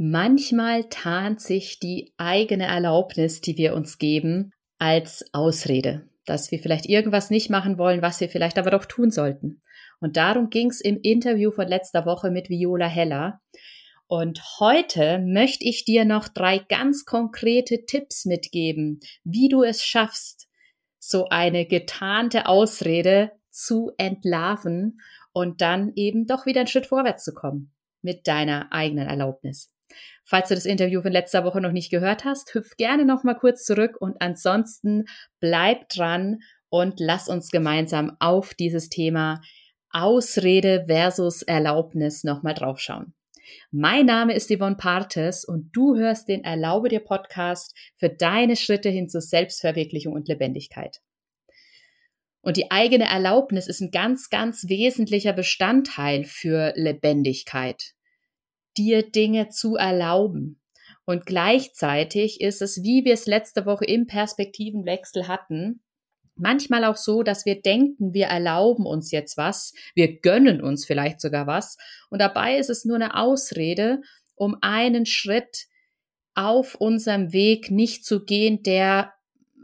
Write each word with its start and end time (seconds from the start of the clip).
Manchmal 0.00 0.84
tarnt 0.84 1.40
sich 1.40 1.80
die 1.80 2.14
eigene 2.18 2.66
Erlaubnis, 2.66 3.40
die 3.40 3.56
wir 3.56 3.74
uns 3.74 3.98
geben, 3.98 4.52
als 4.78 5.24
Ausrede, 5.32 6.08
dass 6.24 6.52
wir 6.52 6.60
vielleicht 6.60 6.86
irgendwas 6.86 7.30
nicht 7.30 7.50
machen 7.50 7.78
wollen, 7.78 8.00
was 8.00 8.20
wir 8.20 8.28
vielleicht 8.28 8.58
aber 8.58 8.70
doch 8.70 8.84
tun 8.84 9.10
sollten. 9.10 9.60
Und 9.98 10.16
darum 10.16 10.50
ging 10.50 10.70
es 10.70 10.80
im 10.80 11.00
Interview 11.02 11.50
von 11.50 11.66
letzter 11.66 12.06
Woche 12.06 12.30
mit 12.30 12.48
Viola 12.48 12.86
Heller. 12.86 13.40
Und 14.06 14.40
heute 14.60 15.18
möchte 15.18 15.64
ich 15.64 15.84
dir 15.84 16.04
noch 16.04 16.28
drei 16.28 16.58
ganz 16.60 17.04
konkrete 17.04 17.84
Tipps 17.84 18.24
mitgeben, 18.24 19.00
wie 19.24 19.48
du 19.48 19.64
es 19.64 19.84
schaffst, 19.84 20.48
so 21.00 21.26
eine 21.28 21.66
getarnte 21.66 22.46
Ausrede 22.46 23.32
zu 23.50 23.90
entlarven 23.98 25.00
und 25.32 25.60
dann 25.60 25.90
eben 25.96 26.28
doch 26.28 26.46
wieder 26.46 26.60
einen 26.60 26.68
Schritt 26.68 26.86
vorwärts 26.86 27.24
zu 27.24 27.34
kommen 27.34 27.72
mit 28.00 28.28
deiner 28.28 28.72
eigenen 28.72 29.08
Erlaubnis. 29.08 29.74
Falls 30.24 30.48
du 30.48 30.54
das 30.54 30.66
Interview 30.66 31.00
von 31.00 31.12
letzter 31.12 31.44
Woche 31.44 31.60
noch 31.60 31.72
nicht 31.72 31.90
gehört 31.90 32.24
hast, 32.24 32.54
hüpf 32.54 32.76
gerne 32.76 33.04
noch 33.04 33.24
mal 33.24 33.34
kurz 33.34 33.64
zurück 33.64 33.96
und 33.98 34.20
ansonsten 34.20 35.06
bleib 35.40 35.88
dran 35.88 36.40
und 36.68 37.00
lass 37.00 37.28
uns 37.28 37.50
gemeinsam 37.50 38.16
auf 38.20 38.54
dieses 38.54 38.88
Thema 38.90 39.40
Ausrede 39.90 40.84
versus 40.86 41.42
Erlaubnis 41.42 42.24
noch 42.24 42.42
mal 42.42 42.52
draufschauen. 42.52 43.14
Mein 43.70 44.04
Name 44.04 44.34
ist 44.34 44.54
Yvonne 44.54 44.76
Partes 44.76 45.44
und 45.46 45.70
du 45.72 45.96
hörst 45.96 46.28
den 46.28 46.44
Erlaube 46.44 46.90
dir 46.90 47.00
Podcast 47.00 47.74
für 47.96 48.10
deine 48.10 48.56
Schritte 48.56 48.90
hin 48.90 49.08
zur 49.08 49.22
Selbstverwirklichung 49.22 50.12
und 50.12 50.28
Lebendigkeit. 50.28 51.00
Und 52.42 52.56
die 52.56 52.70
eigene 52.70 53.04
Erlaubnis 53.04 53.66
ist 53.66 53.80
ein 53.80 53.90
ganz, 53.90 54.28
ganz 54.28 54.68
wesentlicher 54.68 55.32
Bestandteil 55.32 56.24
für 56.24 56.72
Lebendigkeit 56.76 57.94
dir 58.76 59.10
Dinge 59.10 59.48
zu 59.48 59.76
erlauben. 59.76 60.60
Und 61.04 61.24
gleichzeitig 61.26 62.40
ist 62.40 62.60
es, 62.60 62.82
wie 62.82 63.04
wir 63.04 63.14
es 63.14 63.26
letzte 63.26 63.64
Woche 63.66 63.86
im 63.86 64.06
Perspektivenwechsel 64.06 65.26
hatten, 65.26 65.80
manchmal 66.38 66.84
auch 66.84 66.96
so, 66.96 67.22
dass 67.22 67.44
wir 67.44 67.60
denken, 67.60 68.14
wir 68.14 68.26
erlauben 68.26 68.86
uns 68.86 69.10
jetzt 69.10 69.36
was, 69.36 69.72
wir 69.94 70.20
gönnen 70.20 70.62
uns 70.62 70.86
vielleicht 70.86 71.20
sogar 71.20 71.46
was. 71.46 71.76
Und 72.10 72.20
dabei 72.20 72.58
ist 72.58 72.70
es 72.70 72.84
nur 72.84 72.96
eine 72.96 73.16
Ausrede, 73.16 74.00
um 74.36 74.56
einen 74.60 75.06
Schritt 75.06 75.66
auf 76.34 76.76
unserem 76.76 77.32
Weg 77.32 77.70
nicht 77.70 78.04
zu 78.04 78.24
gehen, 78.24 78.62
der 78.62 79.12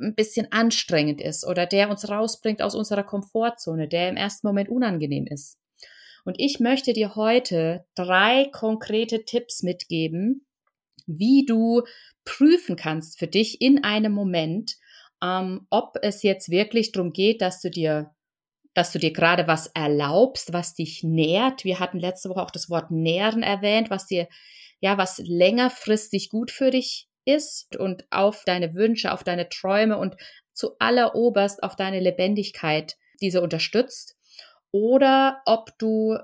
ein 0.01 0.14
bisschen 0.14 0.51
anstrengend 0.51 1.20
ist 1.20 1.47
oder 1.47 1.67
der 1.67 1.89
uns 1.89 2.09
rausbringt 2.09 2.61
aus 2.61 2.75
unserer 2.75 3.05
Komfortzone, 3.05 3.86
der 3.86 4.09
im 4.09 4.17
ersten 4.17 4.47
Moment 4.47 4.69
unangenehm 4.69 5.27
ist. 5.27 5.59
Und 6.25 6.36
ich 6.39 6.58
möchte 6.58 6.92
dir 6.92 7.17
heute 7.17 7.84
drei 7.94 8.48
konkrete 8.53 9.25
Tipps 9.25 9.62
mitgeben, 9.62 10.47
wie 11.06 11.44
du 11.47 11.83
prüfen 12.25 12.77
kannst 12.77 13.19
für 13.19 13.27
dich 13.27 13.61
in 13.61 13.84
einem 13.84 14.12
Moment, 14.12 14.77
ähm, 15.22 15.67
ob 15.70 15.97
es 16.02 16.22
jetzt 16.22 16.48
wirklich 16.50 16.92
darum 16.92 17.12
geht, 17.12 17.42
dass 17.42 17.61
du 17.61 17.70
dir 17.70 18.11
dass 18.75 18.91
du 18.91 18.98
dir 18.98 19.12
gerade 19.12 19.47
was 19.47 19.69
erlaubst, 19.69 20.52
was 20.52 20.75
dich 20.75 21.05
nährt. 21.05 21.64
Wir 21.64 21.78
hatten 21.78 22.00
letzte 22.00 22.28
Woche 22.28 22.42
auch 22.42 22.50
das 22.50 22.69
Wort 22.69 22.91
nähren 22.91 23.45
erwähnt, 23.45 23.89
was 23.89 24.06
dir, 24.06 24.27
ja, 24.80 24.98
was 24.98 25.19
längerfristig 25.19 26.28
gut 26.28 26.50
für 26.50 26.72
dich 26.72 27.08
ist 27.25 27.77
und 27.77 28.05
auf 28.11 28.42
deine 28.45 28.75
Wünsche, 28.75 29.12
auf 29.12 29.22
deine 29.22 29.48
Träume 29.48 29.97
und 29.97 30.17
zu 30.52 30.77
alleroberst 30.80 31.62
auf 31.62 31.77
deine 31.77 32.00
Lebendigkeit 32.00 32.97
diese 33.20 33.41
unterstützt 33.41 34.14
oder 34.75 35.41
ob 35.47 35.78
du 35.78 36.19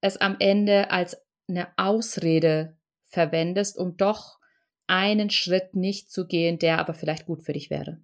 es 0.00 0.16
am 0.16 0.36
Ende 0.38 0.92
als 0.92 1.16
eine 1.48 1.66
Ausrede 1.76 2.76
verwendest, 3.02 3.76
um 3.76 3.96
doch 3.96 4.38
einen 4.86 5.28
Schritt 5.28 5.74
nicht 5.74 6.12
zu 6.12 6.28
gehen, 6.28 6.60
der 6.60 6.78
aber 6.78 6.94
vielleicht 6.94 7.26
gut 7.26 7.42
für 7.42 7.52
dich 7.52 7.68
wäre. 7.68 8.00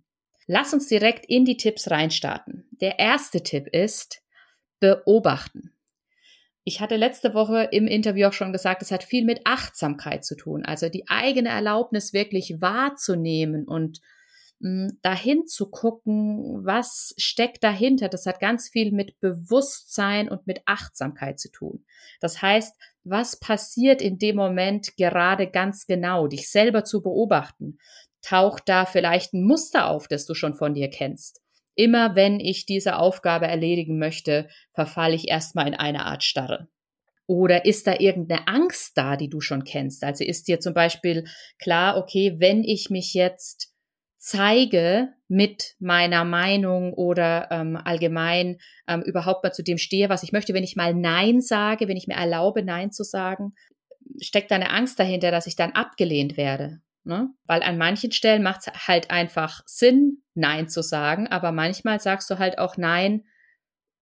Lass 0.48 0.74
uns 0.74 0.88
direkt 0.88 1.24
in 1.26 1.44
die 1.44 1.56
Tipps 1.56 1.88
reinstarten. 1.88 2.68
Der 2.72 2.98
erste 2.98 3.44
Tipp 3.44 3.68
ist 3.68 4.24
beobachten. 4.80 5.72
Ich 6.64 6.80
hatte 6.80 6.96
letzte 6.96 7.32
Woche 7.32 7.68
im 7.70 7.86
Interview 7.86 8.26
auch 8.26 8.32
schon 8.32 8.52
gesagt, 8.52 8.82
es 8.82 8.90
hat 8.90 9.04
viel 9.04 9.24
mit 9.24 9.42
Achtsamkeit 9.44 10.24
zu 10.24 10.34
tun, 10.34 10.64
also 10.64 10.88
die 10.88 11.06
eigene 11.06 11.50
Erlaubnis 11.50 12.12
wirklich 12.12 12.60
wahrzunehmen 12.60 13.68
und 13.68 14.00
dahin 14.58 15.46
zu 15.46 15.70
gucken, 15.70 16.64
was 16.64 17.14
steckt 17.18 17.62
dahinter. 17.62 18.08
Das 18.08 18.24
hat 18.24 18.40
ganz 18.40 18.68
viel 18.70 18.90
mit 18.90 19.20
Bewusstsein 19.20 20.30
und 20.30 20.46
mit 20.46 20.62
Achtsamkeit 20.64 21.38
zu 21.38 21.50
tun. 21.50 21.84
Das 22.20 22.40
heißt, 22.40 22.74
was 23.04 23.38
passiert 23.38 24.00
in 24.00 24.18
dem 24.18 24.36
Moment 24.36 24.96
gerade 24.96 25.48
ganz 25.50 25.86
genau, 25.86 26.26
dich 26.26 26.50
selber 26.50 26.84
zu 26.84 27.02
beobachten. 27.02 27.78
Taucht 28.22 28.64
da 28.66 28.86
vielleicht 28.86 29.34
ein 29.34 29.44
Muster 29.44 29.88
auf, 29.88 30.08
das 30.08 30.24
du 30.24 30.34
schon 30.34 30.54
von 30.54 30.74
dir 30.74 30.88
kennst? 30.88 31.42
Immer 31.74 32.16
wenn 32.16 32.40
ich 32.40 32.64
diese 32.64 32.96
Aufgabe 32.96 33.46
erledigen 33.46 33.98
möchte, 33.98 34.48
verfalle 34.72 35.14
ich 35.14 35.28
erstmal 35.28 35.68
in 35.68 35.74
eine 35.74 36.06
Art 36.06 36.24
Starre. 36.24 36.68
Oder 37.26 37.66
ist 37.66 37.86
da 37.86 37.94
irgendeine 37.98 38.48
Angst 38.48 38.96
da, 38.96 39.16
die 39.16 39.28
du 39.28 39.40
schon 39.40 39.64
kennst? 39.64 40.02
Also 40.02 40.24
ist 40.24 40.48
dir 40.48 40.60
zum 40.60 40.72
Beispiel 40.72 41.24
klar, 41.58 41.98
okay, 41.98 42.36
wenn 42.38 42.64
ich 42.64 42.88
mich 42.88 43.12
jetzt 43.14 43.75
zeige 44.26 45.14
mit 45.28 45.76
meiner 45.78 46.24
Meinung 46.24 46.92
oder 46.94 47.48
ähm, 47.52 47.76
allgemein 47.76 48.58
ähm, 48.88 49.02
überhaupt 49.02 49.44
mal 49.44 49.52
zu 49.52 49.62
dem 49.62 49.78
stehe, 49.78 50.08
was 50.08 50.24
ich 50.24 50.32
möchte. 50.32 50.52
Wenn 50.52 50.64
ich 50.64 50.74
mal 50.74 50.94
Nein 50.94 51.40
sage, 51.40 51.86
wenn 51.86 51.96
ich 51.96 52.08
mir 52.08 52.16
erlaube, 52.16 52.64
Nein 52.64 52.90
zu 52.90 53.04
sagen, 53.04 53.54
steckt 54.20 54.50
da 54.50 54.56
eine 54.56 54.70
Angst 54.70 54.98
dahinter, 54.98 55.30
dass 55.30 55.46
ich 55.46 55.54
dann 55.54 55.72
abgelehnt 55.72 56.36
werde. 56.36 56.80
Ne? 57.04 57.30
Weil 57.44 57.62
an 57.62 57.78
manchen 57.78 58.10
Stellen 58.10 58.42
macht 58.42 58.62
es 58.66 58.88
halt 58.88 59.12
einfach 59.12 59.62
Sinn, 59.64 60.24
Nein 60.34 60.68
zu 60.68 60.82
sagen, 60.82 61.28
aber 61.28 61.52
manchmal 61.52 62.00
sagst 62.00 62.28
du 62.28 62.40
halt 62.40 62.58
auch 62.58 62.76
Nein, 62.76 63.22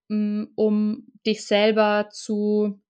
mm, 0.08 0.44
um 0.54 1.06
dich 1.26 1.46
selber 1.46 2.08
zu, 2.10 2.80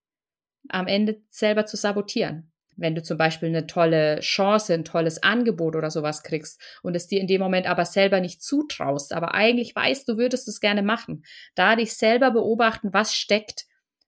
am 0.68 0.86
Ende 0.86 1.20
selber 1.30 1.66
zu 1.66 1.76
sabotieren. 1.76 2.53
Wenn 2.76 2.94
du 2.94 3.02
zum 3.02 3.18
Beispiel 3.18 3.48
eine 3.48 3.66
tolle 3.66 4.20
Chance, 4.20 4.74
ein 4.74 4.84
tolles 4.84 5.22
Angebot 5.22 5.76
oder 5.76 5.90
sowas 5.90 6.22
kriegst 6.22 6.60
und 6.82 6.94
es 6.94 7.06
dir 7.06 7.20
in 7.20 7.26
dem 7.26 7.40
Moment 7.40 7.66
aber 7.66 7.84
selber 7.84 8.20
nicht 8.20 8.42
zutraust, 8.42 9.12
aber 9.12 9.34
eigentlich 9.34 9.74
weißt, 9.74 10.08
du 10.08 10.16
würdest 10.16 10.48
es 10.48 10.60
gerne 10.60 10.82
machen, 10.82 11.24
da 11.54 11.76
dich 11.76 11.94
selber 11.94 12.30
beobachten, 12.30 12.92
was 12.92 13.14
steckt, 13.14 13.66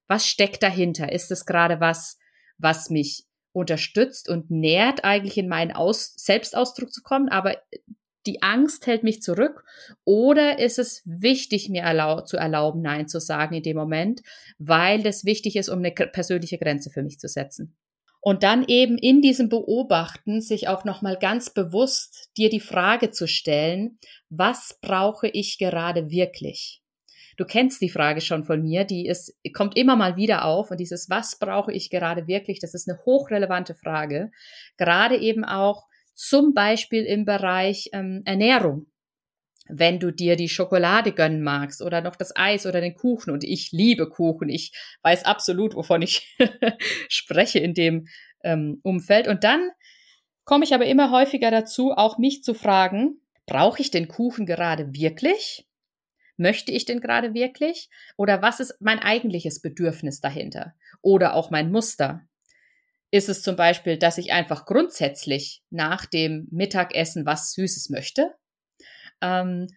was 0.08 0.26
steckt 0.26 0.62
dahinter? 0.62 1.12
Ist 1.12 1.30
es 1.30 1.46
gerade 1.46 1.80
was, 1.80 2.18
was 2.58 2.90
mich 2.90 3.24
unterstützt 3.52 4.28
und 4.28 4.50
nährt, 4.50 5.04
eigentlich 5.04 5.38
in 5.38 5.48
meinen 5.48 5.72
Aus 5.72 6.12
Selbstausdruck 6.16 6.92
zu 6.92 7.02
kommen, 7.02 7.28
aber 7.28 7.56
die 8.26 8.42
Angst 8.42 8.86
hält 8.86 9.02
mich 9.02 9.22
zurück? 9.22 9.64
Oder 10.04 10.58
ist 10.58 10.78
es 10.78 11.02
wichtig, 11.04 11.68
mir 11.68 11.82
erlau 11.82 12.20
zu 12.20 12.36
erlauben, 12.36 12.82
Nein 12.82 13.08
zu 13.08 13.20
sagen 13.20 13.54
in 13.54 13.62
dem 13.62 13.76
Moment, 13.76 14.22
weil 14.58 15.02
das 15.02 15.24
wichtig 15.24 15.56
ist, 15.56 15.68
um 15.68 15.78
eine 15.78 15.92
persönliche 15.92 16.58
Grenze 16.58 16.90
für 16.90 17.02
mich 17.02 17.18
zu 17.18 17.28
setzen? 17.28 17.76
Und 18.26 18.42
dann 18.42 18.64
eben 18.66 18.98
in 18.98 19.22
diesem 19.22 19.48
Beobachten 19.48 20.40
sich 20.40 20.66
auch 20.66 20.84
nochmal 20.84 21.16
ganz 21.16 21.48
bewusst 21.50 22.28
dir 22.36 22.50
die 22.50 22.58
Frage 22.58 23.12
zu 23.12 23.28
stellen, 23.28 24.00
was 24.30 24.80
brauche 24.82 25.28
ich 25.28 25.58
gerade 25.58 26.10
wirklich? 26.10 26.82
Du 27.36 27.44
kennst 27.44 27.80
die 27.82 27.88
Frage 27.88 28.20
schon 28.20 28.42
von 28.42 28.62
mir, 28.62 28.82
die 28.82 29.06
ist, 29.06 29.38
kommt 29.54 29.76
immer 29.76 29.94
mal 29.94 30.16
wieder 30.16 30.44
auf 30.44 30.72
und 30.72 30.80
dieses, 30.80 31.08
was 31.08 31.38
brauche 31.38 31.72
ich 31.72 31.88
gerade 31.88 32.26
wirklich? 32.26 32.58
Das 32.58 32.74
ist 32.74 32.88
eine 32.88 32.98
hochrelevante 33.06 33.76
Frage. 33.76 34.32
Gerade 34.76 35.18
eben 35.18 35.44
auch 35.44 35.86
zum 36.12 36.52
Beispiel 36.52 37.04
im 37.04 37.26
Bereich 37.26 37.90
ähm, 37.92 38.22
Ernährung 38.24 38.86
wenn 39.68 39.98
du 39.98 40.10
dir 40.10 40.36
die 40.36 40.48
Schokolade 40.48 41.12
gönnen 41.12 41.42
magst 41.42 41.82
oder 41.82 42.00
noch 42.00 42.16
das 42.16 42.34
Eis 42.36 42.66
oder 42.66 42.80
den 42.80 42.94
Kuchen. 42.94 43.30
Und 43.30 43.44
ich 43.44 43.72
liebe 43.72 44.08
Kuchen. 44.08 44.48
Ich 44.48 44.72
weiß 45.02 45.24
absolut, 45.24 45.74
wovon 45.74 46.02
ich 46.02 46.36
spreche 47.08 47.58
in 47.58 47.74
dem 47.74 48.06
ähm, 48.44 48.80
Umfeld. 48.82 49.28
Und 49.28 49.44
dann 49.44 49.70
komme 50.44 50.64
ich 50.64 50.74
aber 50.74 50.86
immer 50.86 51.10
häufiger 51.10 51.50
dazu, 51.50 51.92
auch 51.92 52.18
mich 52.18 52.42
zu 52.42 52.54
fragen, 52.54 53.20
brauche 53.46 53.80
ich 53.80 53.90
den 53.90 54.08
Kuchen 54.08 54.46
gerade 54.46 54.92
wirklich? 54.94 55.66
Möchte 56.36 56.70
ich 56.72 56.84
den 56.84 57.00
gerade 57.00 57.34
wirklich? 57.34 57.88
Oder 58.16 58.42
was 58.42 58.60
ist 58.60 58.76
mein 58.80 58.98
eigentliches 58.98 59.62
Bedürfnis 59.62 60.20
dahinter? 60.20 60.74
Oder 61.00 61.34
auch 61.34 61.50
mein 61.50 61.70
Muster? 61.70 62.26
Ist 63.10 63.28
es 63.28 63.42
zum 63.42 63.56
Beispiel, 63.56 63.96
dass 63.96 64.18
ich 64.18 64.32
einfach 64.32 64.66
grundsätzlich 64.66 65.62
nach 65.70 66.04
dem 66.06 66.48
Mittagessen 66.50 67.24
was 67.24 67.52
Süßes 67.52 67.88
möchte? 67.88 68.34
Ähm, 69.20 69.68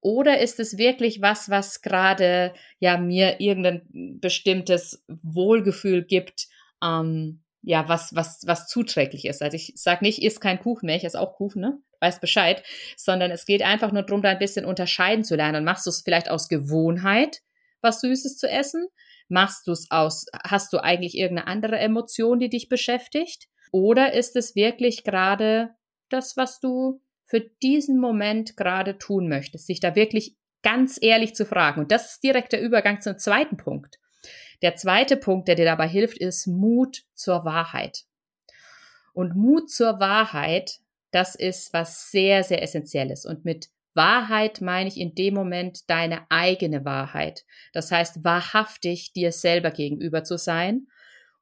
oder 0.00 0.40
ist 0.40 0.58
es 0.58 0.78
wirklich 0.78 1.22
was, 1.22 1.48
was 1.48 1.80
gerade 1.80 2.52
ja 2.80 2.98
mir 2.98 3.40
irgendein 3.40 4.18
bestimmtes 4.20 5.04
Wohlgefühl 5.06 6.04
gibt, 6.04 6.48
ähm, 6.82 7.42
ja, 7.62 7.88
was, 7.88 8.14
was, 8.14 8.42
was 8.44 8.66
zuträglich 8.66 9.24
ist. 9.24 9.42
Also 9.42 9.54
ich 9.54 9.74
sage 9.76 10.04
nicht, 10.04 10.20
isst 10.20 10.40
kein 10.40 10.58
Kuchen 10.58 10.86
mehr, 10.86 10.96
ich 10.96 11.04
esse 11.04 11.20
auch 11.20 11.34
Kuchen, 11.36 11.62
ne? 11.62 11.78
Weiß 12.00 12.18
Bescheid, 12.18 12.64
sondern 12.96 13.30
es 13.30 13.46
geht 13.46 13.62
einfach 13.62 13.92
nur 13.92 14.02
darum, 14.02 14.22
da 14.22 14.30
ein 14.30 14.40
bisschen 14.40 14.64
unterscheiden 14.64 15.22
zu 15.22 15.36
lernen. 15.36 15.64
Machst 15.64 15.86
du 15.86 15.90
es 15.90 16.02
vielleicht 16.02 16.28
aus 16.28 16.48
Gewohnheit, 16.48 17.42
was 17.80 18.00
Süßes 18.00 18.38
zu 18.38 18.50
essen? 18.50 18.88
Machst 19.28 19.68
du 19.68 19.70
es 19.72 19.88
aus, 19.92 20.26
hast 20.44 20.72
du 20.72 20.78
eigentlich 20.82 21.16
irgendeine 21.16 21.46
andere 21.46 21.78
Emotion, 21.78 22.40
die 22.40 22.50
dich 22.50 22.68
beschäftigt? 22.68 23.46
Oder 23.70 24.14
ist 24.14 24.34
es 24.34 24.56
wirklich 24.56 25.04
gerade 25.04 25.70
das, 26.08 26.36
was 26.36 26.58
du 26.58 27.00
für 27.32 27.40
diesen 27.40 27.98
Moment 27.98 28.58
gerade 28.58 28.98
tun 28.98 29.26
möchtest, 29.26 29.66
sich 29.66 29.80
da 29.80 29.94
wirklich 29.94 30.36
ganz 30.62 30.98
ehrlich 31.00 31.34
zu 31.34 31.46
fragen. 31.46 31.80
Und 31.80 31.90
das 31.90 32.12
ist 32.12 32.22
direkt 32.22 32.52
der 32.52 32.60
Übergang 32.60 33.00
zum 33.00 33.16
zweiten 33.16 33.56
Punkt. 33.56 33.98
Der 34.60 34.76
zweite 34.76 35.16
Punkt, 35.16 35.48
der 35.48 35.54
dir 35.54 35.64
dabei 35.64 35.88
hilft, 35.88 36.18
ist 36.18 36.46
Mut 36.46 37.04
zur 37.14 37.46
Wahrheit. 37.46 38.02
Und 39.14 39.34
Mut 39.34 39.70
zur 39.70 39.98
Wahrheit, 39.98 40.80
das 41.10 41.34
ist 41.34 41.72
was 41.72 42.10
sehr, 42.10 42.44
sehr 42.44 42.62
essentielles. 42.62 43.24
Und 43.24 43.46
mit 43.46 43.70
Wahrheit 43.94 44.60
meine 44.60 44.88
ich 44.88 45.00
in 45.00 45.14
dem 45.14 45.32
Moment 45.32 45.88
deine 45.88 46.26
eigene 46.28 46.84
Wahrheit. 46.84 47.46
Das 47.72 47.90
heißt, 47.90 48.24
wahrhaftig 48.24 49.14
dir 49.14 49.32
selber 49.32 49.70
gegenüber 49.70 50.22
zu 50.22 50.36
sein 50.36 50.86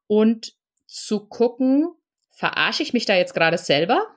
und 0.07 0.53
zu 0.87 1.27
gucken, 1.27 1.89
verarsche 2.29 2.81
ich 2.81 2.93
mich 2.93 3.05
da 3.05 3.15
jetzt 3.15 3.33
gerade 3.33 3.57
selber 3.57 4.07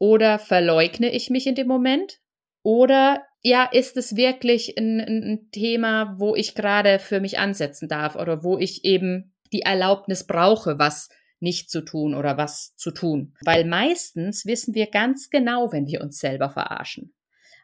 oder 0.00 0.38
verleugne 0.38 1.10
ich 1.10 1.30
mich 1.30 1.46
in 1.46 1.54
dem 1.54 1.68
Moment? 1.68 2.18
Oder 2.62 3.22
ja, 3.42 3.64
ist 3.64 3.96
es 3.96 4.16
wirklich 4.16 4.76
ein, 4.76 4.98
ein 4.98 5.50
Thema, 5.52 6.16
wo 6.18 6.34
ich 6.34 6.54
gerade 6.54 6.98
für 6.98 7.20
mich 7.20 7.38
ansetzen 7.38 7.88
darf 7.88 8.16
oder 8.16 8.42
wo 8.42 8.58
ich 8.58 8.84
eben 8.84 9.34
die 9.52 9.62
Erlaubnis 9.62 10.26
brauche, 10.26 10.78
was 10.78 11.10
nicht 11.38 11.70
zu 11.70 11.82
tun 11.82 12.14
oder 12.14 12.38
was 12.38 12.74
zu 12.76 12.90
tun? 12.90 13.34
Weil 13.44 13.66
meistens 13.66 14.46
wissen 14.46 14.74
wir 14.74 14.86
ganz 14.86 15.28
genau, 15.28 15.70
wenn 15.70 15.86
wir 15.86 16.00
uns 16.00 16.18
selber 16.18 16.50
verarschen. 16.50 17.14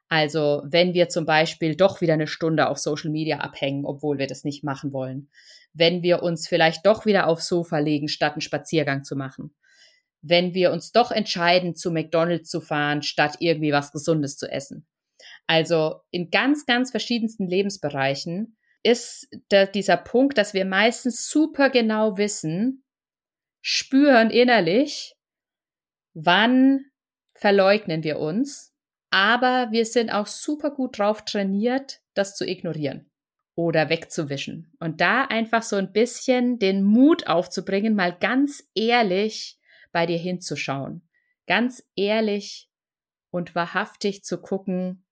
Also 0.09 0.63
wenn 0.67 0.93
wir 0.93 1.09
zum 1.09 1.25
Beispiel 1.25 1.75
doch 1.75 2.01
wieder 2.03 2.15
eine 2.15 2.27
Stunde 2.27 2.69
auf 2.69 2.79
Social 2.79 3.11
Media 3.11 3.39
abhängen, 3.39 3.87
obwohl 3.87 4.19
wir 4.19 4.27
das 4.27 4.45
nicht 4.45 4.63
machen 4.63 4.93
wollen. 4.93 5.31
Wenn 5.73 6.03
wir 6.03 6.23
uns 6.23 6.47
vielleicht 6.47 6.87
doch 6.87 7.07
wieder 7.07 7.27
aufs 7.27 7.49
Sofa 7.49 7.79
legen, 7.79 8.09
statt 8.09 8.33
einen 8.33 8.41
Spaziergang 8.43 9.05
zu 9.05 9.17
machen 9.17 9.55
wenn 10.29 10.55
wir 10.55 10.73
uns 10.73 10.93
doch 10.93 11.11
entscheiden, 11.11 11.75
zu 11.75 11.91
McDonald's 11.91 12.51
zu 12.51 12.61
fahren, 12.61 13.03
statt 13.03 13.37
irgendwie 13.41 13.73
was 13.73 13.93
Gesundes 13.93 14.37
zu 14.37 14.51
essen. 14.51 14.87
Also 15.47 16.01
in 16.11 16.31
ganz, 16.31 16.67
ganz 16.67 16.91
verschiedensten 16.91 17.47
Lebensbereichen 17.47 18.57
ist 18.83 19.29
da 19.49 19.67
dieser 19.67 19.97
Punkt, 19.97 20.39
dass 20.39 20.55
wir 20.55 20.65
meistens 20.65 21.29
super 21.29 21.71
genau 21.71 22.19
wissen, 22.19 22.85
spüren 23.61 24.31
innerlich, 24.31 25.17
wann 26.15 26.85
verleugnen 27.35 28.03
wir 28.05 28.19
uns, 28.19 28.73
aber 29.11 29.69
wir 29.71 29.85
sind 29.85 30.11
auch 30.11 30.27
super 30.27 30.71
gut 30.71 30.99
drauf 30.99 31.25
trainiert, 31.25 32.01
das 32.15 32.37
zu 32.37 32.47
ignorieren 32.47 33.11
oder 33.55 33.89
wegzuwischen. 33.89 34.73
Und 34.79 35.01
da 35.01 35.25
einfach 35.25 35.63
so 35.63 35.77
ein 35.77 35.93
bisschen 35.93 36.59
den 36.59 36.83
Mut 36.83 37.27
aufzubringen, 37.27 37.95
mal 37.95 38.17
ganz 38.17 38.63
ehrlich 38.75 39.59
bei 39.97 40.05
dir 40.05 40.19
hinzuschauen. 40.19 41.09
Ganz 41.47 41.83
ehrlich 41.97 42.69
und 43.31 43.55
wahrhaftig 43.55 44.25
zu 44.25 44.43
gucken, 44.43 45.07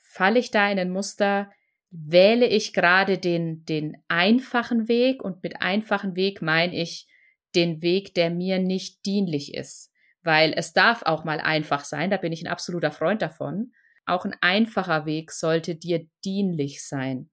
falle 0.00 0.38
ich 0.38 0.52
da 0.52 0.70
in 0.70 0.78
ein 0.78 0.92
Muster, 0.92 1.50
wähle 1.90 2.46
ich 2.46 2.72
gerade 2.72 3.18
den, 3.18 3.64
den 3.64 3.96
einfachen 4.06 4.86
Weg 4.86 5.24
und 5.24 5.42
mit 5.42 5.60
einfachen 5.60 6.14
Weg 6.14 6.40
meine 6.40 6.76
ich 6.76 7.08
den 7.56 7.82
Weg, 7.82 8.14
der 8.14 8.30
mir 8.30 8.60
nicht 8.60 9.04
dienlich 9.06 9.54
ist. 9.54 9.90
Weil 10.22 10.54
es 10.56 10.72
darf 10.72 11.02
auch 11.02 11.24
mal 11.24 11.40
einfach 11.40 11.84
sein, 11.84 12.10
da 12.10 12.18
bin 12.18 12.30
ich 12.30 12.44
ein 12.44 12.52
absoluter 12.52 12.92
Freund 12.92 13.22
davon. 13.22 13.72
Auch 14.06 14.24
ein 14.24 14.36
einfacher 14.40 15.04
Weg 15.04 15.32
sollte 15.32 15.74
dir 15.74 16.06
dienlich 16.24 16.86
sein. 16.86 17.28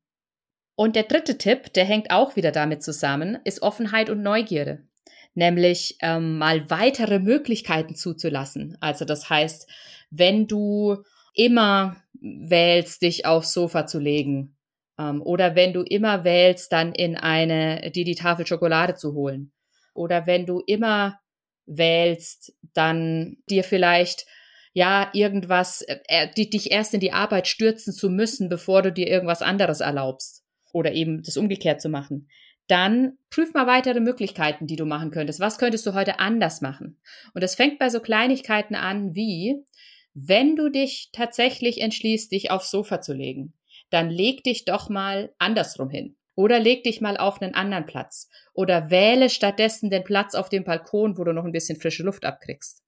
Und 0.73 0.95
der 0.95 1.03
dritte 1.03 1.37
Tipp, 1.37 1.71
der 1.73 1.85
hängt 1.85 2.09
auch 2.09 2.35
wieder 2.35 2.51
damit 2.51 2.81
zusammen, 2.81 3.37
ist 3.43 3.61
Offenheit 3.61 4.09
und 4.09 4.23
Neugierde 4.23 4.88
nämlich 5.33 5.97
ähm, 6.01 6.37
mal 6.37 6.69
weitere 6.69 7.19
Möglichkeiten 7.19 7.95
zuzulassen. 7.95 8.77
Also 8.79 9.05
das 9.05 9.29
heißt, 9.29 9.69
wenn 10.09 10.47
du 10.47 11.03
immer 11.33 11.97
wählst, 12.21 13.01
dich 13.01 13.25
aufs 13.25 13.53
Sofa 13.53 13.85
zu 13.85 13.99
legen, 13.99 14.57
ähm, 14.97 15.21
oder 15.21 15.55
wenn 15.55 15.73
du 15.73 15.81
immer 15.81 16.23
wählst, 16.23 16.71
dann 16.71 16.93
in 16.93 17.15
eine, 17.15 17.91
die, 17.91 18.03
die 18.03 18.15
Tafel 18.15 18.45
Schokolade 18.45 18.95
zu 18.95 19.13
holen, 19.13 19.51
oder 19.93 20.27
wenn 20.27 20.45
du 20.45 20.61
immer 20.65 21.19
wählst, 21.65 22.53
dann 22.73 23.37
dir 23.49 23.63
vielleicht 23.63 24.25
ja 24.73 25.09
irgendwas, 25.13 25.83
äh, 25.87 26.27
die, 26.35 26.49
dich 26.49 26.71
erst 26.71 26.93
in 26.93 26.99
die 26.99 27.13
Arbeit 27.13 27.47
stürzen 27.47 27.93
zu 27.93 28.09
müssen, 28.09 28.49
bevor 28.49 28.81
du 28.81 28.91
dir 28.91 29.07
irgendwas 29.07 29.41
anderes 29.41 29.79
erlaubst, 29.79 30.43
oder 30.71 30.91
eben 30.93 31.23
das 31.23 31.37
umgekehrt 31.37 31.81
zu 31.81 31.89
machen 31.89 32.27
dann 32.69 33.17
prüf 33.29 33.53
mal 33.53 33.67
weitere 33.67 33.99
Möglichkeiten, 33.99 34.67
die 34.67 34.75
du 34.75 34.85
machen 34.85 35.11
könntest. 35.11 35.39
Was 35.39 35.57
könntest 35.57 35.85
du 35.85 35.93
heute 35.93 36.19
anders 36.19 36.61
machen? 36.61 36.99
Und 37.33 37.43
es 37.43 37.55
fängt 37.55 37.79
bei 37.79 37.89
so 37.89 37.99
Kleinigkeiten 37.99 38.75
an 38.75 39.15
wie, 39.15 39.65
wenn 40.13 40.55
du 40.55 40.69
dich 40.69 41.09
tatsächlich 41.11 41.81
entschließt, 41.81 42.31
dich 42.31 42.51
aufs 42.51 42.71
Sofa 42.71 43.01
zu 43.01 43.13
legen, 43.13 43.53
dann 43.89 44.09
leg 44.09 44.43
dich 44.43 44.65
doch 44.65 44.89
mal 44.89 45.33
andersrum 45.39 45.89
hin. 45.89 46.15
Oder 46.35 46.59
leg 46.59 46.83
dich 46.83 47.01
mal 47.01 47.17
auf 47.17 47.41
einen 47.41 47.53
anderen 47.53 47.85
Platz. 47.85 48.29
Oder 48.53 48.89
wähle 48.89 49.29
stattdessen 49.29 49.89
den 49.89 50.03
Platz 50.03 50.35
auf 50.35 50.47
dem 50.47 50.63
Balkon, 50.63 51.17
wo 51.17 51.23
du 51.23 51.33
noch 51.33 51.43
ein 51.43 51.51
bisschen 51.51 51.79
frische 51.79 52.03
Luft 52.03 52.23
abkriegst. 52.23 52.83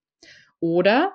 Oder 0.60 1.12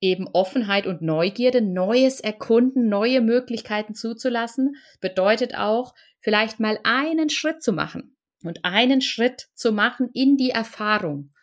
eben 0.00 0.26
Offenheit 0.32 0.86
und 0.86 1.00
Neugierde, 1.00 1.60
Neues 1.60 2.20
erkunden, 2.20 2.88
neue 2.88 3.20
Möglichkeiten 3.20 3.94
zuzulassen, 3.94 4.76
bedeutet 5.00 5.56
auch, 5.56 5.94
vielleicht 6.24 6.58
mal 6.58 6.80
einen 6.84 7.28
Schritt 7.28 7.62
zu 7.62 7.72
machen 7.72 8.16
und 8.42 8.64
einen 8.64 9.02
Schritt 9.02 9.48
zu 9.54 9.72
machen 9.72 10.08
in 10.14 10.38
die 10.38 10.50
Erfahrung. 10.50 11.34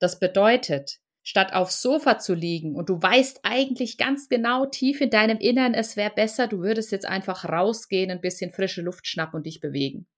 Das 0.00 0.18
bedeutet, 0.18 0.98
statt 1.22 1.52
aufs 1.52 1.80
Sofa 1.80 2.18
zu 2.18 2.34
liegen 2.34 2.74
und 2.74 2.88
du 2.88 3.00
weißt 3.00 3.40
eigentlich 3.44 3.96
ganz 3.96 4.28
genau 4.28 4.66
tief 4.66 5.00
in 5.00 5.10
deinem 5.10 5.38
Innern, 5.38 5.72
es 5.72 5.96
wäre 5.96 6.12
besser, 6.12 6.48
du 6.48 6.58
würdest 6.58 6.90
jetzt 6.90 7.06
einfach 7.06 7.44
rausgehen, 7.44 8.10
ein 8.10 8.20
bisschen 8.20 8.50
frische 8.50 8.82
Luft 8.82 9.06
schnappen 9.06 9.36
und 9.36 9.46
dich 9.46 9.60
bewegen. 9.60 10.08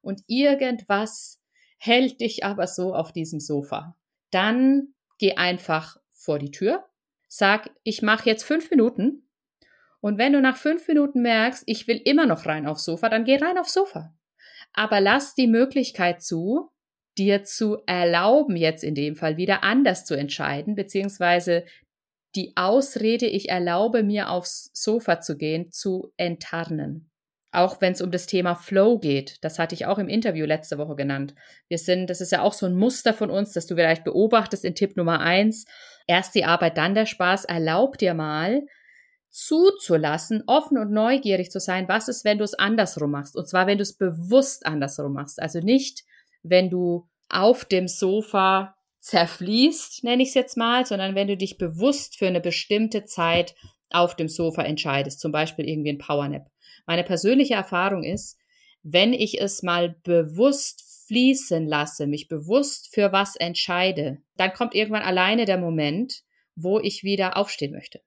Und 0.00 0.22
irgendwas 0.26 1.42
hält 1.76 2.22
dich 2.22 2.44
aber 2.44 2.66
so 2.66 2.94
auf 2.94 3.12
diesem 3.12 3.40
Sofa. 3.40 3.94
Dann 4.30 4.94
geh 5.18 5.34
einfach 5.34 5.98
vor 6.12 6.38
die 6.38 6.50
Tür, 6.50 6.86
sag, 7.28 7.70
ich 7.82 8.00
mache 8.00 8.28
jetzt 8.30 8.44
fünf 8.44 8.70
Minuten 8.70 9.25
und 10.00 10.18
wenn 10.18 10.32
du 10.32 10.40
nach 10.40 10.56
fünf 10.56 10.86
Minuten 10.88 11.22
merkst, 11.22 11.64
ich 11.66 11.86
will 11.88 12.00
immer 12.04 12.26
noch 12.26 12.46
rein 12.46 12.66
aufs 12.66 12.84
Sofa, 12.84 13.08
dann 13.08 13.24
geh 13.24 13.36
rein 13.36 13.58
aufs 13.58 13.72
Sofa. 13.72 14.14
Aber 14.72 15.00
lass 15.00 15.34
die 15.34 15.46
Möglichkeit 15.46 16.22
zu, 16.22 16.70
dir 17.18 17.44
zu 17.44 17.78
erlauben, 17.86 18.56
jetzt 18.56 18.84
in 18.84 18.94
dem 18.94 19.16
Fall 19.16 19.36
wieder 19.36 19.64
anders 19.64 20.04
zu 20.04 20.14
entscheiden, 20.14 20.74
beziehungsweise 20.74 21.64
die 22.34 22.52
Ausrede, 22.56 23.26
ich 23.26 23.48
erlaube 23.48 24.02
mir 24.02 24.30
aufs 24.30 24.70
Sofa 24.74 25.20
zu 25.20 25.38
gehen, 25.38 25.72
zu 25.72 26.12
enttarnen. 26.18 27.10
Auch 27.52 27.80
wenn 27.80 27.94
es 27.94 28.02
um 28.02 28.10
das 28.10 28.26
Thema 28.26 28.54
Flow 28.54 28.98
geht, 28.98 29.42
das 29.42 29.58
hatte 29.58 29.74
ich 29.74 29.86
auch 29.86 29.98
im 29.98 30.08
Interview 30.08 30.44
letzte 30.44 30.76
Woche 30.76 30.94
genannt. 30.94 31.34
Wir 31.68 31.78
sind, 31.78 32.10
das 32.10 32.20
ist 32.20 32.32
ja 32.32 32.42
auch 32.42 32.52
so 32.52 32.66
ein 32.66 32.76
Muster 32.76 33.14
von 33.14 33.30
uns, 33.30 33.52
dass 33.52 33.66
du 33.66 33.76
vielleicht 33.76 34.04
beobachtest 34.04 34.64
in 34.66 34.74
Tipp 34.74 34.96
Nummer 34.96 35.20
eins. 35.20 35.64
Erst 36.06 36.34
die 36.34 36.44
Arbeit, 36.44 36.76
dann 36.76 36.94
der 36.94 37.06
Spaß. 37.06 37.46
Erlaub 37.46 37.96
dir 37.96 38.12
mal, 38.12 38.66
zuzulassen, 39.36 40.44
offen 40.46 40.78
und 40.78 40.90
neugierig 40.90 41.50
zu 41.50 41.60
sein, 41.60 41.88
was 41.88 42.08
ist, 42.08 42.24
wenn 42.24 42.38
du 42.38 42.44
es 42.44 42.54
andersrum 42.54 43.10
machst. 43.10 43.36
Und 43.36 43.46
zwar, 43.46 43.66
wenn 43.66 43.76
du 43.76 43.82
es 43.82 43.98
bewusst 43.98 44.64
andersrum 44.64 45.12
machst. 45.12 45.42
Also 45.42 45.60
nicht, 45.60 46.04
wenn 46.42 46.70
du 46.70 47.06
auf 47.28 47.66
dem 47.66 47.86
Sofa 47.86 48.76
zerfließt, 49.00 50.04
nenne 50.04 50.22
ich 50.22 50.30
es 50.30 50.34
jetzt 50.34 50.56
mal, 50.56 50.86
sondern 50.86 51.14
wenn 51.14 51.28
du 51.28 51.36
dich 51.36 51.58
bewusst 51.58 52.16
für 52.16 52.26
eine 52.26 52.40
bestimmte 52.40 53.04
Zeit 53.04 53.54
auf 53.90 54.16
dem 54.16 54.28
Sofa 54.28 54.62
entscheidest, 54.62 55.20
zum 55.20 55.32
Beispiel 55.32 55.68
irgendwie 55.68 55.90
ein 55.90 55.98
Powernap. 55.98 56.46
Meine 56.86 57.04
persönliche 57.04 57.54
Erfahrung 57.54 58.04
ist, 58.04 58.38
wenn 58.82 59.12
ich 59.12 59.38
es 59.38 59.62
mal 59.62 59.96
bewusst 60.02 61.04
fließen 61.08 61.66
lasse, 61.66 62.06
mich 62.06 62.28
bewusst 62.28 62.88
für 62.94 63.12
was 63.12 63.36
entscheide, 63.36 64.22
dann 64.38 64.54
kommt 64.54 64.74
irgendwann 64.74 65.02
alleine 65.02 65.44
der 65.44 65.58
Moment, 65.58 66.22
wo 66.54 66.80
ich 66.80 67.04
wieder 67.04 67.36
aufstehen 67.36 67.72
möchte. 67.72 68.00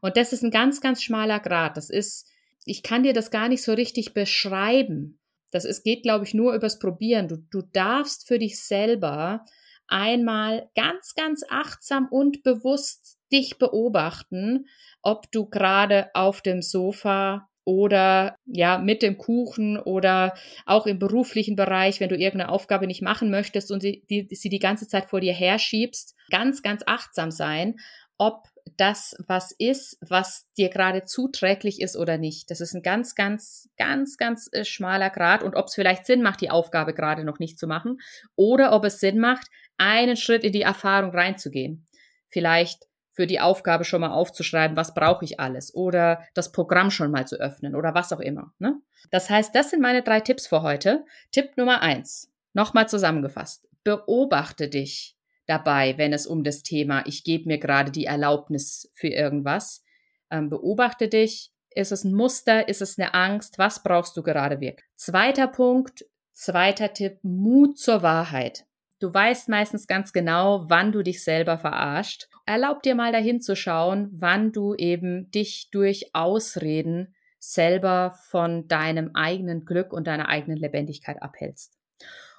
Und 0.00 0.16
das 0.16 0.32
ist 0.32 0.42
ein 0.42 0.50
ganz, 0.50 0.80
ganz 0.80 1.02
schmaler 1.02 1.40
Grad. 1.40 1.76
Das 1.76 1.90
ist, 1.90 2.28
ich 2.64 2.82
kann 2.82 3.02
dir 3.02 3.12
das 3.12 3.30
gar 3.30 3.48
nicht 3.48 3.62
so 3.62 3.72
richtig 3.72 4.14
beschreiben. 4.14 5.18
Das 5.50 5.64
ist, 5.64 5.84
geht, 5.84 6.02
glaube 6.02 6.24
ich, 6.24 6.34
nur 6.34 6.54
übers 6.54 6.78
Probieren. 6.78 7.28
Du, 7.28 7.38
du 7.50 7.62
darfst 7.62 8.28
für 8.28 8.38
dich 8.38 8.62
selber 8.62 9.44
einmal 9.88 10.70
ganz, 10.76 11.14
ganz 11.14 11.44
achtsam 11.48 12.06
und 12.10 12.42
bewusst 12.42 13.18
dich 13.32 13.58
beobachten, 13.58 14.66
ob 15.02 15.30
du 15.32 15.46
gerade 15.46 16.10
auf 16.14 16.40
dem 16.40 16.62
Sofa 16.62 17.48
oder 17.64 18.36
ja 18.46 18.78
mit 18.78 19.02
dem 19.02 19.18
Kuchen 19.18 19.78
oder 19.78 20.34
auch 20.66 20.86
im 20.86 20.98
beruflichen 20.98 21.56
Bereich, 21.56 22.00
wenn 22.00 22.08
du 22.08 22.16
irgendeine 22.16 22.50
Aufgabe 22.50 22.86
nicht 22.86 23.02
machen 23.02 23.30
möchtest 23.30 23.70
und 23.70 23.80
sie 23.80 24.04
die, 24.08 24.26
sie 24.34 24.48
die 24.48 24.58
ganze 24.58 24.88
Zeit 24.88 25.06
vor 25.06 25.20
dir 25.20 25.34
herschiebst, 25.34 26.16
ganz, 26.30 26.62
ganz 26.62 26.82
achtsam 26.86 27.30
sein, 27.30 27.76
ob 28.18 28.48
das 28.76 29.16
was 29.26 29.52
ist, 29.52 29.98
was 30.00 30.50
dir 30.56 30.68
gerade 30.68 31.04
zuträglich 31.04 31.80
ist 31.80 31.96
oder 31.96 32.18
nicht. 32.18 32.50
Das 32.50 32.60
ist 32.60 32.74
ein 32.74 32.82
ganz, 32.82 33.14
ganz, 33.14 33.68
ganz, 33.76 34.16
ganz 34.16 34.48
äh, 34.52 34.64
schmaler 34.64 35.10
Grad 35.10 35.42
und 35.42 35.54
ob 35.54 35.66
es 35.66 35.74
vielleicht 35.74 36.06
Sinn 36.06 36.22
macht, 36.22 36.40
die 36.40 36.50
Aufgabe 36.50 36.94
gerade 36.94 37.24
noch 37.24 37.38
nicht 37.38 37.58
zu 37.58 37.66
machen 37.66 37.98
oder 38.36 38.72
ob 38.72 38.84
es 38.84 39.00
Sinn 39.00 39.18
macht, 39.18 39.48
einen 39.76 40.16
Schritt 40.16 40.44
in 40.44 40.52
die 40.52 40.62
Erfahrung 40.62 41.10
reinzugehen. 41.10 41.86
Vielleicht 42.28 42.86
für 43.12 43.26
die 43.26 43.40
Aufgabe 43.40 43.84
schon 43.84 44.00
mal 44.00 44.12
aufzuschreiben, 44.12 44.76
was 44.76 44.94
brauche 44.94 45.24
ich 45.24 45.40
alles 45.40 45.74
oder 45.74 46.24
das 46.34 46.52
Programm 46.52 46.90
schon 46.90 47.10
mal 47.10 47.26
zu 47.26 47.36
öffnen 47.36 47.74
oder 47.74 47.94
was 47.94 48.12
auch 48.12 48.20
immer. 48.20 48.54
Ne? 48.58 48.80
Das 49.10 49.28
heißt, 49.28 49.54
das 49.54 49.70
sind 49.70 49.82
meine 49.82 50.02
drei 50.02 50.20
Tipps 50.20 50.46
für 50.46 50.62
heute. 50.62 51.04
Tipp 51.32 51.56
Nummer 51.56 51.82
eins, 51.82 52.32
nochmal 52.54 52.88
zusammengefasst, 52.88 53.68
beobachte 53.84 54.68
dich 54.68 55.16
dabei, 55.50 55.98
wenn 55.98 56.12
es 56.12 56.26
um 56.26 56.44
das 56.44 56.62
Thema, 56.62 57.04
ich 57.06 57.24
gebe 57.24 57.48
mir 57.48 57.58
gerade 57.58 57.90
die 57.90 58.04
Erlaubnis 58.04 58.90
für 58.94 59.08
irgendwas. 59.08 59.84
Ähm, 60.30 60.48
beobachte 60.48 61.08
dich. 61.08 61.52
Ist 61.74 61.92
es 61.92 62.04
ein 62.04 62.14
Muster? 62.14 62.68
Ist 62.68 62.82
es 62.82 62.98
eine 62.98 63.14
Angst? 63.14 63.58
Was 63.58 63.82
brauchst 63.82 64.16
du 64.16 64.22
gerade 64.22 64.60
wirklich? 64.60 64.86
Zweiter 64.96 65.48
Punkt, 65.48 66.06
zweiter 66.32 66.92
Tipp, 66.92 67.18
Mut 67.22 67.78
zur 67.78 68.02
Wahrheit. 68.02 68.64
Du 69.00 69.12
weißt 69.12 69.48
meistens 69.48 69.86
ganz 69.86 70.12
genau, 70.12 70.66
wann 70.68 70.92
du 70.92 71.02
dich 71.02 71.24
selber 71.24 71.58
verarscht. 71.58 72.28
Erlaub 72.46 72.82
dir 72.82 72.94
mal 72.94 73.12
dahin 73.12 73.40
zu 73.40 73.56
schauen, 73.56 74.08
wann 74.12 74.52
du 74.52 74.74
eben 74.74 75.30
dich 75.30 75.70
durch 75.70 76.10
Ausreden 76.12 77.14
selber 77.38 78.14
von 78.28 78.68
deinem 78.68 79.12
eigenen 79.14 79.64
Glück 79.64 79.92
und 79.92 80.06
deiner 80.06 80.28
eigenen 80.28 80.58
Lebendigkeit 80.58 81.22
abhältst. 81.22 81.78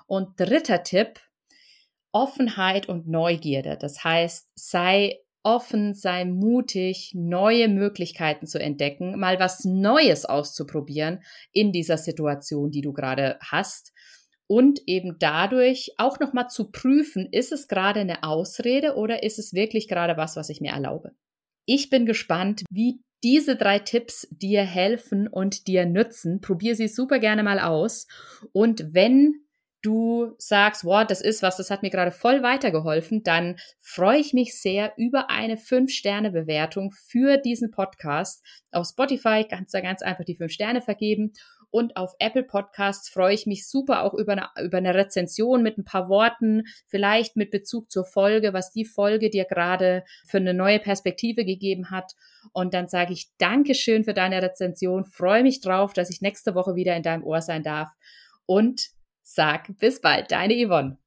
Und 0.06 0.39
dritter 0.39 0.84
Tipp, 0.84 1.20
Offenheit 2.12 2.89
und 2.89 3.08
Neugierde. 3.08 3.77
Das 3.80 4.03
heißt, 4.03 4.50
sei 4.56 5.20
offen, 5.44 5.94
sei 5.94 6.25
mutig, 6.25 7.13
neue 7.15 7.68
Möglichkeiten 7.68 8.46
zu 8.46 8.60
entdecken, 8.60 9.20
mal 9.20 9.39
was 9.39 9.65
Neues 9.65 10.25
auszuprobieren 10.25 11.24
in 11.51 11.72
dieser 11.72 11.98
Situation, 11.98 12.72
die 12.72 12.82
du 12.82 12.94
gerade 12.94 13.38
hast. 13.41 13.91
Und 14.48 14.82
eben 14.86 15.15
dadurch 15.18 15.94
auch 15.98 16.20
nochmal 16.20 16.50
zu 16.50 16.72
prüfen, 16.72 17.27
ist 17.32 17.51
es 17.53 17.68
gerade 17.68 18.01
eine 18.01 18.24
Ausrede 18.24 18.96
oder 18.96 19.24
ist 19.24 19.39
es 19.39 19.53
wirklich 19.53 19.88
gerade 19.88 20.18
was, 20.18 20.36
was 20.36 20.50
ich 20.50 20.60
mir 20.60 20.74
erlaube? 20.74 21.12
Ich 21.65 21.89
bin 21.89 22.06
gespannt, 22.06 22.63
wie 22.70 23.01
diese 23.24 23.56
drei 23.56 23.80
Tipps 23.80 24.27
dir 24.32 24.63
helfen 24.63 25.27
und 25.27 25.68
dir 25.68 25.86
nützen. 25.86 26.41
Probier 26.41 26.75
sie 26.75 26.88
super 26.88 27.20
gerne 27.20 27.44
mal 27.44 27.60
aus. 27.60 28.08
Und 28.51 28.94
wenn 28.94 29.46
du 29.82 30.34
sagst, 30.38 30.86
wow, 30.86 31.06
das 31.06 31.22
ist 31.22 31.42
was, 31.42 31.58
das 31.58 31.72
hat 31.72 31.82
mir 31.82 31.90
gerade 31.90 32.12
voll 32.12 32.44
weitergeholfen, 32.44 33.24
dann 33.24 33.58
freue 33.80 34.20
ich 34.20 34.34
mich 34.34 34.60
sehr 34.60 34.94
über 34.98 35.30
eine 35.30 35.56
5-Sterne-Bewertung 35.56 36.92
für 36.92 37.38
diesen 37.38 37.72
Podcast. 37.72 38.44
Auf 38.72 38.88
Spotify 38.88 39.46
kannst 39.50 39.74
du 39.74 39.82
ganz 39.82 40.02
einfach 40.02 40.26
die 40.26 40.36
5 40.36 40.52
Sterne 40.52 40.82
vergeben 40.82 41.34
und 41.72 41.96
auf 41.96 42.14
Apple 42.20 42.44
Podcasts 42.44 43.10
freue 43.10 43.34
ich 43.34 43.46
mich 43.46 43.68
super 43.68 44.04
auch 44.04 44.14
über 44.14 44.34
eine, 44.34 44.50
über 44.62 44.78
eine 44.78 44.94
Rezension 44.94 45.64
mit 45.64 45.78
ein 45.78 45.86
paar 45.86 46.10
Worten, 46.10 46.64
vielleicht 46.86 47.38
mit 47.38 47.50
Bezug 47.50 47.90
zur 47.90 48.04
Folge, 48.04 48.54
was 48.54 48.72
die 48.72 48.86
Folge 48.86 49.30
dir 49.30 49.46
gerade 49.46 50.04
für 50.28 50.38
eine 50.38 50.54
neue 50.54 50.80
Perspektive 50.80 51.46
gegeben 51.46 51.90
hat. 51.90 52.12
Und 52.52 52.74
dann 52.74 52.90
sage 52.90 53.14
ich 53.14 53.30
Dankeschön 53.38 54.04
für 54.04 54.14
deine 54.14 54.42
Rezension, 54.42 55.06
freue 55.06 55.44
mich 55.44 55.62
drauf, 55.62 55.94
dass 55.94 56.10
ich 56.10 56.22
nächste 56.22 56.56
Woche 56.56 56.76
wieder 56.76 56.96
in 56.96 57.04
deinem 57.04 57.24
Ohr 57.24 57.42
sein 57.42 57.64
darf 57.64 57.90
und 58.46 58.90
sag 59.34 59.78
bis 59.80 60.02
bald, 60.02 60.32
deine 60.32 60.54
Yvonne. 60.56 60.98